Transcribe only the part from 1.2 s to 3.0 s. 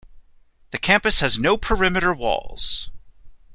no perimeter walls.